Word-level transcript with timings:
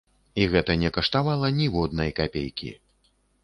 І 0.43 0.47
гэта 0.53 0.75
не 0.83 0.89
каштавала 0.95 1.53
ніводнай 1.59 2.17
капейкі. 2.23 2.77